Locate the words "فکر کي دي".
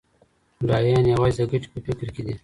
1.85-2.33